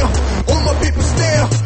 down. 0.00 0.12
All 0.48 0.60
my 0.62 0.74
people 0.82 1.02
stare. 1.02 1.59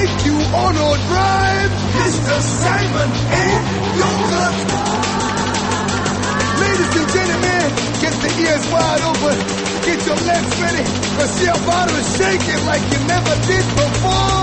take 0.00 0.24
you 0.24 0.36
on 0.56 0.74
a 0.76 0.90
drive, 1.08 1.72
Mr. 2.00 2.36
Simon 2.40 3.10
ain't 3.36 3.64
Yogurt. 4.00 4.56
Ladies 6.62 6.92
and 7.00 7.08
gentlemen, 7.16 7.68
get 8.00 8.14
the 8.24 8.30
ears 8.40 8.64
wide 8.72 9.02
open, 9.10 9.36
get 9.84 10.00
your 10.06 10.16
legs 10.24 10.52
ready, 10.64 10.84
cause 11.16 11.42
your 11.44 11.58
bottom 11.68 11.96
is 11.96 12.08
shaking 12.16 12.64
like 12.64 12.82
you 12.92 12.98
never 13.06 13.34
did 13.46 13.66
before. 13.76 14.39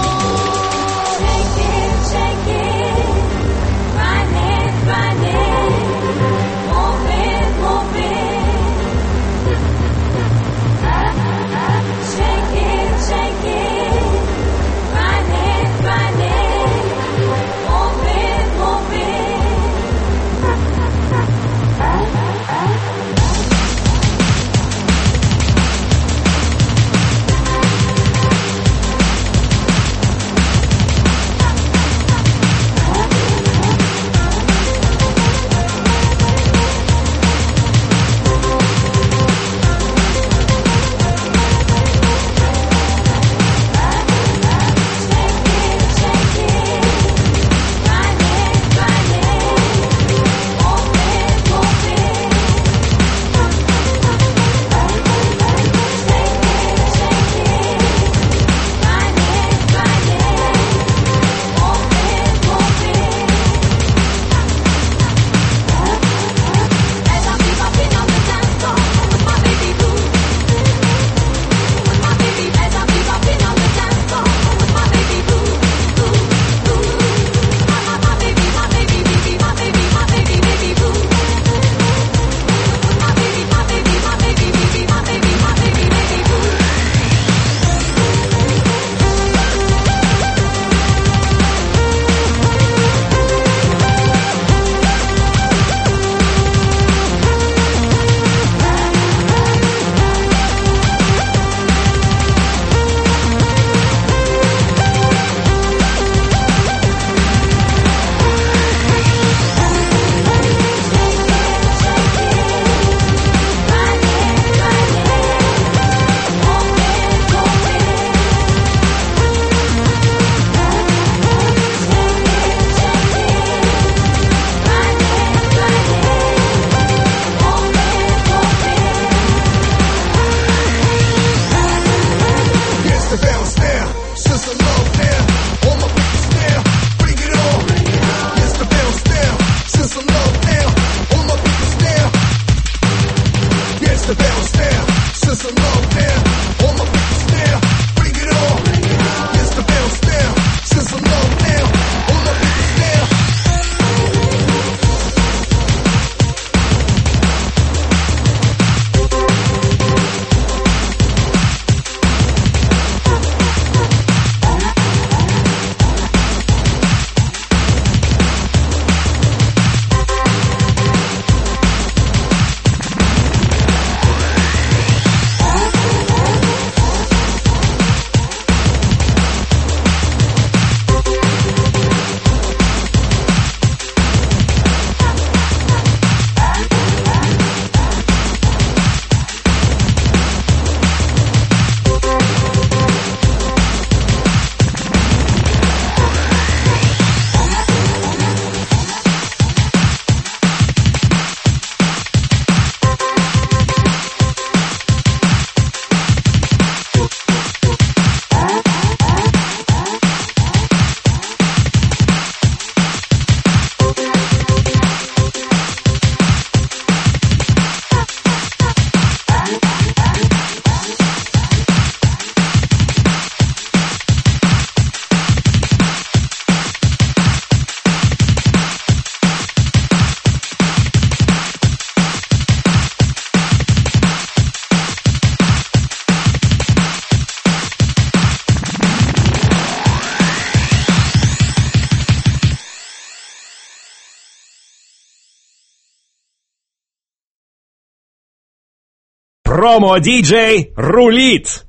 Промо-диджей 249.47 250.73
рулит! 250.75 251.66